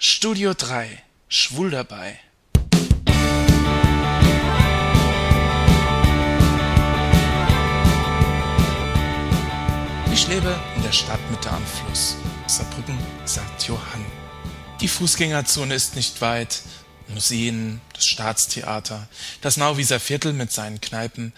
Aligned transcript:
Studio 0.00 0.54
3 0.54 1.02
Schwul 1.26 1.72
dabei. 1.72 2.20
Ich 10.12 10.28
lebe 10.28 10.56
in 10.76 10.82
der 10.84 10.92
Stadtmitte 10.92 11.50
am 11.50 11.66
Fluss. 11.66 12.14
Saarbrücken, 12.46 12.96
St. 13.26 13.40
Johann. 13.66 14.06
Die 14.80 14.86
Fußgängerzone 14.86 15.74
ist 15.74 15.96
nicht 15.96 16.20
weit. 16.20 16.62
Museen, 17.08 17.80
das 17.92 18.06
Staatstheater, 18.06 19.08
das 19.40 19.56
Nauwieser 19.56 19.98
Viertel 19.98 20.32
mit 20.32 20.52
seinen 20.52 20.80
Kneipen, 20.80 21.32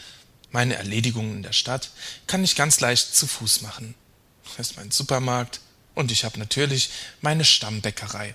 meine 0.50 0.74
Erledigungen 0.74 1.36
in 1.36 1.42
der 1.42 1.54
Stadt 1.54 1.92
kann 2.26 2.44
ich 2.44 2.56
ganz 2.56 2.78
leicht 2.80 3.14
zu 3.16 3.26
Fuß 3.26 3.62
machen. 3.62 3.94
Es 4.58 4.72
ist 4.72 4.76
mein 4.76 4.90
Supermarkt 4.90 5.60
und 5.94 6.12
ich 6.12 6.24
habe 6.24 6.38
natürlich 6.38 6.90
meine 7.22 7.46
Stammbäckerei, 7.46 8.34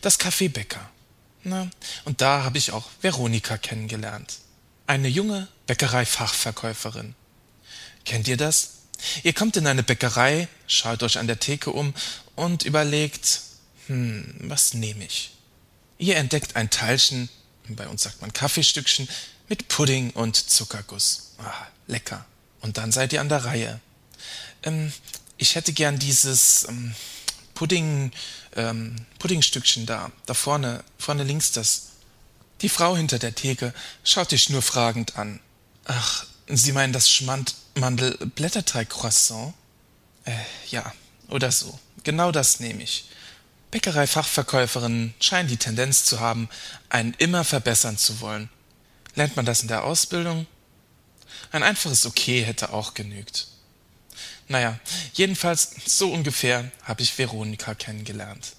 das 0.00 0.18
Café 0.18 0.48
Bäcker. 0.48 0.90
Na, 1.44 1.70
und 2.04 2.20
da 2.20 2.44
habe 2.44 2.58
ich 2.58 2.72
auch 2.72 2.88
Veronika 3.00 3.56
kennengelernt. 3.56 4.38
Eine 4.86 5.08
junge 5.08 5.48
Bäckereifachverkäuferin. 5.66 7.14
Kennt 8.04 8.28
ihr 8.28 8.36
das? 8.36 8.78
Ihr 9.22 9.32
kommt 9.32 9.56
in 9.56 9.66
eine 9.66 9.82
Bäckerei, 9.82 10.48
schaut 10.66 11.02
euch 11.02 11.18
an 11.18 11.26
der 11.26 11.38
Theke 11.38 11.70
um 11.70 11.94
und 12.34 12.64
überlegt, 12.64 13.40
hm, 13.86 14.34
was 14.40 14.74
nehme 14.74 15.04
ich? 15.04 15.30
Ihr 15.98 16.16
entdeckt 16.16 16.56
ein 16.56 16.70
Teilchen, 16.70 17.28
bei 17.68 17.86
uns 17.86 18.02
sagt 18.02 18.20
man 18.20 18.32
Kaffeestückchen, 18.32 19.08
mit 19.48 19.68
Pudding 19.68 20.10
und 20.10 20.36
Zuckerguss. 20.36 21.34
Ah, 21.38 21.66
lecker. 21.86 22.24
Und 22.60 22.78
dann 22.78 22.92
seid 22.92 23.12
ihr 23.12 23.20
an 23.20 23.28
der 23.28 23.44
Reihe. 23.44 23.80
Ähm, 24.62 24.92
ich 25.36 25.54
hätte 25.54 25.72
gern 25.72 25.98
dieses 25.98 26.66
ähm, 26.68 26.94
Pudding, 27.58 28.12
ähm, 28.54 28.94
Puddingstückchen 29.18 29.84
da, 29.84 30.12
da 30.26 30.34
vorne, 30.34 30.84
vorne 30.96 31.24
links 31.24 31.50
das. 31.50 31.88
Die 32.60 32.68
Frau 32.68 32.96
hinter 32.96 33.18
der 33.18 33.34
Theke 33.34 33.74
schaut 34.04 34.30
dich 34.30 34.48
nur 34.48 34.62
fragend 34.62 35.18
an. 35.18 35.40
Ach, 35.84 36.24
Sie 36.46 36.70
meinen 36.70 36.92
das 36.92 37.10
Schmand-Mandel-Blätterteig-Croissant? 37.10 39.54
Äh, 40.24 40.36
ja, 40.70 40.92
oder 41.26 41.50
so. 41.50 41.76
Genau 42.04 42.30
das 42.30 42.60
nehme 42.60 42.84
ich. 42.84 43.06
Bäckerei-Fachverkäuferinnen 43.72 45.14
scheinen 45.18 45.48
die 45.48 45.56
Tendenz 45.56 46.04
zu 46.04 46.20
haben, 46.20 46.48
einen 46.90 47.14
immer 47.14 47.42
verbessern 47.42 47.98
zu 47.98 48.20
wollen. 48.20 48.50
Lernt 49.16 49.34
man 49.34 49.46
das 49.46 49.62
in 49.62 49.68
der 49.68 49.82
Ausbildung? 49.82 50.46
Ein 51.50 51.64
einfaches 51.64 52.06
Okay 52.06 52.44
hätte 52.44 52.72
auch 52.72 52.94
genügt. 52.94 53.48
Naja, 54.48 54.78
jedenfalls 55.12 55.70
so 55.86 56.10
ungefähr 56.12 56.70
habe 56.82 57.02
ich 57.02 57.16
Veronika 57.16 57.74
kennengelernt. 57.74 58.54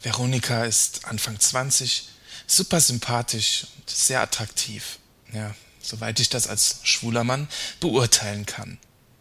Veronika 0.00 0.64
ist 0.64 1.04
Anfang 1.04 1.38
20, 1.38 2.08
super 2.46 2.80
sympathisch 2.80 3.66
und 3.76 3.90
sehr 3.90 4.20
attraktiv. 4.20 4.98
Ja, 5.32 5.54
soweit 5.82 6.20
ich 6.20 6.28
das 6.28 6.46
als 6.46 6.78
schwuler 6.84 7.24
Mann 7.24 7.48
beurteilen 7.80 8.46
kann. 8.46 8.78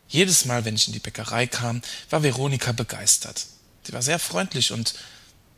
Jedes 0.07 0.45
Mal, 0.45 0.63
wenn 0.63 0.75
ich 0.75 0.87
in 0.87 0.93
die 0.93 0.99
Bäckerei 0.99 1.47
kam, 1.47 1.81
war 2.11 2.21
Veronika 2.21 2.71
begeistert. 2.71 3.47
Sie 3.83 3.93
war 3.93 4.03
sehr 4.03 4.19
freundlich 4.19 4.71
und 4.71 4.93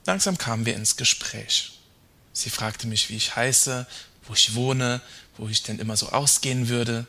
langsam 0.06 0.38
kamen 0.38 0.66
wir 0.66 0.76
ins 0.76 0.96
Gespräch. 0.96 1.80
Sie 2.32 2.50
fragte 2.50 2.88
mich, 2.88 3.10
wie 3.10 3.18
ich 3.18 3.36
heiße, 3.36 3.86
wo 4.24 4.34
ich 4.34 4.56
wohne, 4.56 5.02
wo 5.38 5.48
ich 5.50 5.64
denn 5.64 5.80
immer 5.80 5.98
so 5.98 6.10
ausgehen 6.10 6.70
würde. 6.70 7.06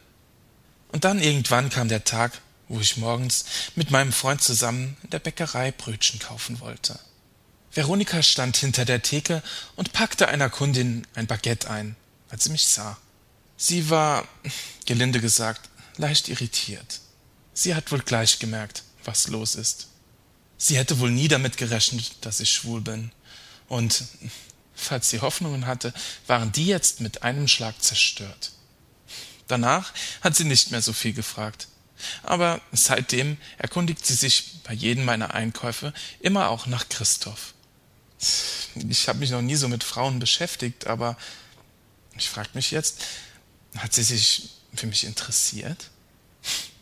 Und 0.91 1.05
dann 1.05 1.21
irgendwann 1.21 1.71
kam 1.71 1.89
der 1.89 2.05
Tag, 2.05 2.41
wo 2.69 2.81
ich 2.81 2.97
morgens 2.97 3.45
mit 3.75 3.91
meinem 3.91 4.13
Freund 4.13 4.43
zusammen 4.43 4.97
in 5.03 5.11
der 5.11 5.19
Bäckerei 5.19 5.73
Brötchen 5.73 6.21
kaufen 6.21 6.61
wollte. 6.61 6.99
Veronika 7.73 8.23
stand 8.23 8.57
hinter 8.57 8.85
der 8.85 9.03
Theke 9.03 9.43
und 9.77 9.93
packte 9.93 10.29
einer 10.29 10.51
Kundin 10.51 11.07
ein 11.15 11.27
Baguette 11.27 11.71
ein, 11.71 11.97
als 12.29 12.45
sie 12.45 12.51
mich 12.51 12.67
sah. 12.67 12.99
Sie 13.57 13.91
war, 13.91 14.27
gelinde 14.87 15.21
gesagt, 15.21 15.69
leicht 15.97 16.29
irritiert. 16.29 17.01
Sie 17.55 17.75
hat 17.75 17.91
wohl 17.91 18.01
gleich 18.01 18.39
gemerkt, 18.39 18.85
was 19.05 19.29
los 19.29 19.55
ist. 19.55 19.89
Sie 20.57 20.77
hätte 20.77 20.99
wohl 20.99 21.11
nie 21.11 21.29
damit 21.29 21.57
gerechnet, 21.57 22.17
dass 22.21 22.41
ich 22.41 22.51
schwul 22.51 22.81
bin. 22.81 23.11
Und 23.69 24.05
falls 24.75 25.11
sie 25.11 25.21
Hoffnungen 25.21 25.67
hatte, 25.67 25.93
waren 26.27 26.53
die 26.53 26.67
jetzt 26.67 27.01
mit 27.01 27.23
einem 27.23 27.49
Schlag 27.49 27.83
zerstört. 27.83 28.53
Danach 29.47 29.93
hat 30.21 30.37
sie 30.37 30.45
nicht 30.45 30.71
mehr 30.71 30.83
so 30.83 30.93
viel 30.93 31.13
gefragt 31.13 31.69
aber 32.23 32.61
seitdem 32.73 33.37
erkundigt 33.59 34.05
sie 34.07 34.15
sich 34.15 34.63
bei 34.65 34.75
jedem 34.75 35.05
meiner 35.05 35.35
Einkäufe 35.35 35.93
immer 36.21 36.49
auch 36.49 36.67
nach 36.67 36.89
Christoph. 36.89 37.55
Ich 38.75 39.09
habe 39.09 39.21
mich 39.21 39.31
noch 39.31 39.43
nie 39.43 39.57
so 39.57 39.69
mit 39.69 39.85
Frauen 39.85 40.19
beschäftigt, 40.19 40.87
aber 40.87 41.17
ich 42.17 42.29
frage 42.29 42.51
mich 42.55 42.71
jetzt, 42.71 43.03
hat 43.77 43.95
sie 43.95 44.03
sich 44.03 44.51
für 44.75 44.87
mich 44.87 45.05
interessiert? 45.05 45.91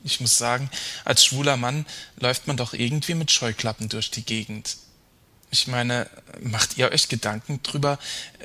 Ich 0.04 0.21
muss 0.21 0.38
sagen, 0.38 0.71
als 1.04 1.25
schwuler 1.25 1.56
Mann 1.56 1.84
läuft 2.19 2.47
man 2.47 2.56
doch 2.56 2.72
irgendwie 2.72 3.15
mit 3.15 3.31
Scheuklappen 3.31 3.88
durch 3.88 4.10
die 4.10 4.25
Gegend. 4.25 4.77
Ich 5.50 5.66
meine, 5.66 6.09
macht 6.41 6.77
ihr 6.77 6.91
euch 6.91 7.09
Gedanken 7.09 7.62
drüber, 7.62 7.98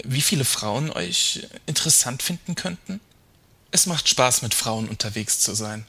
wie 0.03 0.21
viele 0.21 0.45
Frauen 0.45 0.91
euch 0.91 1.47
interessant 1.65 2.23
finden 2.23 2.55
könnten? 2.55 2.99
Es 3.71 3.85
macht 3.85 4.09
Spaß, 4.09 4.41
mit 4.41 4.53
Frauen 4.53 4.89
unterwegs 4.89 5.39
zu 5.39 5.55
sein. 5.55 5.85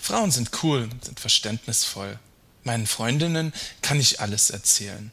Frauen 0.00 0.30
sind 0.30 0.50
cool, 0.62 0.88
sind 1.02 1.20
verständnisvoll. 1.20 2.18
Meinen 2.64 2.86
Freundinnen 2.86 3.52
kann 3.82 4.00
ich 4.00 4.20
alles 4.20 4.50
erzählen. 4.50 5.10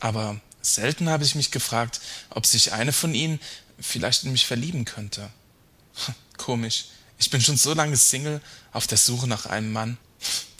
Aber 0.00 0.40
selten 0.62 1.08
habe 1.08 1.24
ich 1.24 1.34
mich 1.34 1.50
gefragt, 1.50 2.00
ob 2.30 2.46
sich 2.46 2.72
eine 2.72 2.92
von 2.92 3.14
ihnen 3.14 3.40
vielleicht 3.78 4.24
in 4.24 4.32
mich 4.32 4.46
verlieben 4.46 4.84
könnte. 4.84 5.30
Komisch. 6.36 6.86
Ich 7.18 7.30
bin 7.30 7.40
schon 7.40 7.56
so 7.56 7.74
lange 7.74 7.96
Single, 7.96 8.40
auf 8.72 8.86
der 8.86 8.98
Suche 8.98 9.28
nach 9.28 9.46
einem 9.46 9.72
Mann. 9.72 9.98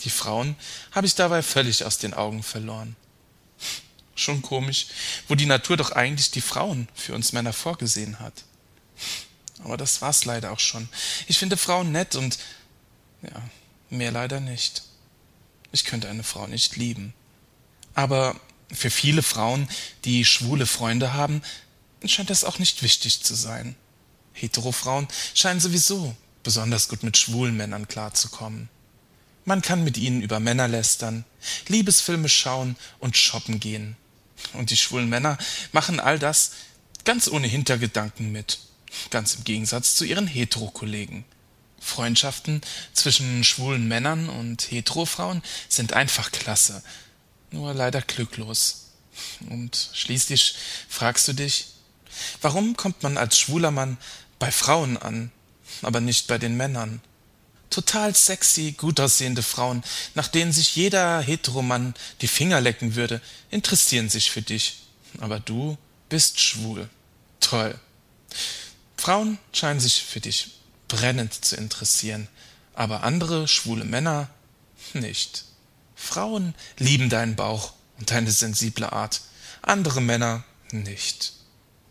Die 0.01 0.11
Frauen 0.11 0.57
habe 0.93 1.07
ich 1.07 1.15
dabei 1.15 1.43
völlig 1.43 1.85
aus 1.85 1.99
den 1.99 2.15
Augen 2.15 2.43
verloren. 2.43 2.97
Schon 4.15 4.43
komisch, 4.43 4.87
wo 5.29 5.35
die 5.35 5.47
Natur 5.47 5.77
doch 5.77 5.93
eigentlich 5.93 6.31
die 6.31 6.41
Frauen 6.41 6.89
für 6.95 7.15
uns 7.15 7.33
Männer 7.33 7.53
vorgesehen 7.53 8.21
hat. 8.21 8.45
Aber 9.65 9.77
das 9.77 10.03
war's 10.03 10.25
leider 10.25 10.53
auch 10.53 10.61
schon. 10.61 10.89
Ich 11.29 11.39
finde 11.39 11.57
Frauen 11.57 11.93
nett 11.93 12.15
und 12.15 12.39
ja, 13.23 13.43
mehr 13.91 14.13
leider 14.13 14.41
nicht. 14.41 14.83
Ich 15.73 15.85
könnte 15.85 16.09
eine 16.09 16.23
Frau 16.23 16.47
nicht 16.47 16.77
lieben. 16.77 17.15
Aber 17.95 18.39
für 18.73 18.91
viele 18.91 19.23
Frauen, 19.23 19.69
die 20.05 20.25
schwule 20.25 20.67
Freunde 20.67 21.13
haben, 21.13 21.43
scheint 22.05 22.31
das 22.31 22.45
auch 22.45 22.59
nicht 22.59 22.83
wichtig 22.83 23.23
zu 23.23 23.35
sein. 23.35 23.77
Heterofrauen 24.33 25.09
scheinen 25.35 25.61
sowieso 25.61 26.17
besonders 26.43 26.89
gut 26.89 27.03
mit 27.03 27.17
schwulen 27.17 27.57
Männern 27.57 27.89
klarzukommen. 27.89 28.69
Man 29.45 29.63
kann 29.63 29.85
mit 29.85 29.99
ihnen 29.99 30.23
über 30.23 30.41
Männer 30.41 30.69
lästern, 30.69 31.25
Liebesfilme 31.69 32.29
schauen 32.29 32.77
und 32.99 33.17
shoppen 33.17 33.61
gehen. 33.61 33.97
Und 34.55 34.71
die 34.71 34.77
schwulen 34.77 35.09
Männer 35.09 35.39
machen 35.73 36.01
all 36.01 36.19
das 36.19 36.53
ganz 37.05 37.29
ohne 37.29 37.47
Hintergedanken 37.47 38.33
mit, 38.33 38.61
ganz 39.11 39.35
im 39.35 39.45
Gegensatz 39.45 39.97
zu 39.97 40.05
ihren 40.05 40.27
Heterokollegen. 40.27 41.25
Freundschaften 41.83 42.63
zwischen 42.95 43.45
schwulen 43.45 43.89
Männern 43.89 44.29
und 44.29 44.71
Heterofrauen 44.71 45.43
sind 45.69 45.93
einfach 45.93 46.31
klasse, 46.31 46.83
nur 47.51 47.75
leider 47.75 48.01
glücklos. 48.01 48.93
Und 49.51 49.91
schließlich 49.93 50.55
fragst 50.89 51.29
du 51.29 51.35
dich, 51.35 51.67
warum 52.41 52.77
kommt 52.77 53.03
man 53.03 53.19
als 53.19 53.39
schwuler 53.39 53.71
Mann 53.71 53.99
bei 54.39 54.51
Frauen 54.51 54.97
an, 54.97 55.31
aber 55.83 56.01
nicht 56.01 56.29
bei 56.29 56.39
den 56.39 56.57
Männern? 56.57 57.01
Total 57.69 58.15
sexy, 58.15 58.73
gut 58.73 59.01
aussehende 59.01 59.43
Frauen, 59.43 59.83
nach 60.15 60.29
denen 60.29 60.53
sich 60.53 60.77
jeder 60.77 61.21
Heteromann 61.21 61.95
die 62.21 62.29
Finger 62.29 62.61
lecken 62.61 62.95
würde, 62.95 63.21
interessieren 63.51 64.09
sich 64.09 64.31
für 64.31 64.43
dich. 64.43 64.83
Aber 65.21 65.41
du 65.41 65.77
bist 66.09 66.41
schwul. 66.41 66.89
Toll. 67.41 67.79
Frauen 68.97 69.39
scheinen 69.53 69.81
sich 69.81 70.03
für 70.03 70.21
dich 70.21 70.51
brennend 70.93 71.33
zu 71.33 71.57
interessieren, 71.57 72.29
aber 72.75 73.03
andere 73.03 73.49
schwule 73.49 73.85
Männer 73.87 74.29
nicht. 74.93 75.47
Frauen 75.95 76.55
lieben 76.79 77.09
deinen 77.09 77.35
Bauch 77.35 77.73
und 77.99 78.11
deine 78.11 78.31
sensible 78.31 78.93
Art, 78.93 79.23
andere 79.63 80.03
Männer 80.03 80.45
nicht. 80.71 81.33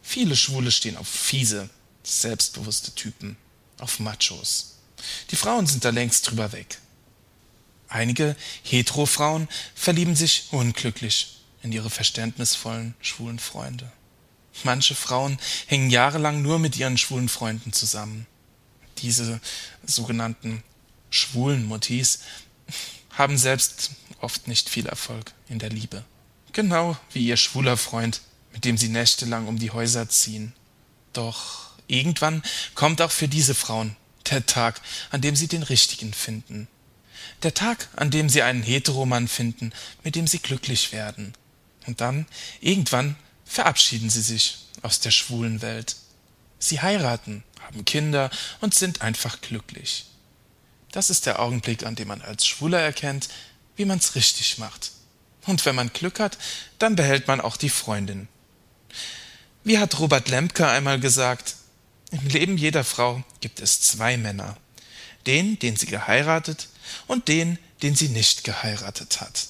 Viele 0.03 0.35
Schwule 0.35 0.71
stehen 0.71 0.97
auf 0.97 1.07
fiese, 1.07 1.67
selbstbewusste 2.03 2.93
Typen, 2.93 3.37
auf 3.79 3.99
Machos. 3.99 4.77
Die 5.31 5.35
Frauen 5.35 5.65
sind 5.65 5.83
da 5.83 5.89
längst 5.89 6.29
drüber 6.29 6.51
weg. 6.51 6.77
Einige 7.87 8.35
Hetero-Frauen 8.63 9.47
verlieben 9.73 10.15
sich 10.15 10.45
unglücklich 10.51 11.39
in 11.63 11.71
ihre 11.71 11.89
verständnisvollen 11.89 12.93
schwulen 13.01 13.39
Freunde. 13.39 13.91
Manche 14.63 14.93
Frauen 14.93 15.39
hängen 15.65 15.89
jahrelang 15.89 16.43
nur 16.43 16.59
mit 16.59 16.77
ihren 16.77 16.99
schwulen 16.99 17.29
Freunden 17.29 17.73
zusammen 17.73 18.27
diese 19.01 19.39
sogenannten 19.85 20.63
schwulen 21.09 21.65
Muttis 21.65 22.19
haben 23.11 23.37
selbst 23.37 23.91
oft 24.19 24.47
nicht 24.47 24.69
viel 24.69 24.85
Erfolg 24.85 25.33
in 25.49 25.59
der 25.59 25.69
Liebe. 25.69 26.05
Genau 26.53 26.97
wie 27.13 27.25
ihr 27.25 27.37
schwuler 27.37 27.77
Freund 27.77 28.21
mit 28.53 28.65
dem 28.65 28.77
sie 28.77 28.89
nächtelang 28.89 29.47
um 29.47 29.59
die 29.59 29.71
Häuser 29.71 30.09
ziehen. 30.09 30.53
Doch 31.13 31.71
irgendwann 31.87 32.43
kommt 32.75 33.01
auch 33.01 33.11
für 33.11 33.27
diese 33.27 33.55
Frauen 33.55 33.95
der 34.29 34.45
Tag, 34.45 34.81
an 35.09 35.21
dem 35.21 35.35
sie 35.35 35.47
den 35.47 35.63
Richtigen 35.63 36.13
finden. 36.13 36.67
Der 37.43 37.53
Tag, 37.53 37.89
an 37.95 38.11
dem 38.11 38.29
sie 38.29 38.43
einen 38.43 38.63
Heteromann 38.63 39.27
finden, 39.27 39.73
mit 40.03 40.15
dem 40.15 40.27
sie 40.27 40.39
glücklich 40.39 40.91
werden. 40.91 41.33
Und 41.87 42.01
dann, 42.01 42.27
irgendwann, 42.59 43.15
verabschieden 43.45 44.09
sie 44.09 44.21
sich 44.21 44.59
aus 44.81 44.99
der 44.99 45.11
schwulen 45.11 45.61
Welt. 45.61 45.95
Sie 46.59 46.81
heiraten, 46.81 47.43
haben 47.71 47.85
Kinder 47.85 48.29
und 48.59 48.73
sind 48.73 49.01
einfach 49.01 49.41
glücklich. 49.41 50.05
Das 50.91 51.09
ist 51.09 51.25
der 51.25 51.39
Augenblick, 51.39 51.85
an 51.85 51.95
dem 51.95 52.09
man 52.09 52.21
als 52.21 52.45
Schwuler 52.45 52.79
erkennt, 52.79 53.29
wie 53.75 53.85
man's 53.85 54.15
richtig 54.15 54.57
macht. 54.57 54.91
Und 55.45 55.65
wenn 55.65 55.75
man 55.75 55.93
Glück 55.93 56.19
hat, 56.19 56.37
dann 56.79 56.95
behält 56.95 57.27
man 57.27 57.41
auch 57.41 57.57
die 57.57 57.69
Freundin. 57.69 58.27
Wie 59.63 59.79
hat 59.79 59.99
Robert 59.99 60.27
Lemke 60.27 60.67
einmal 60.67 60.99
gesagt, 60.99 61.55
im 62.11 62.27
Leben 62.27 62.57
jeder 62.57 62.83
Frau 62.83 63.23
gibt 63.39 63.59
es 63.61 63.81
zwei 63.81 64.17
Männer. 64.17 64.57
Den, 65.25 65.59
den 65.59 65.75
sie 65.75 65.85
geheiratet 65.85 66.67
und 67.07 67.27
den, 67.27 67.57
den 67.81 67.95
sie 67.95 68.09
nicht 68.09 68.43
geheiratet 68.43 69.21
hat. 69.21 69.47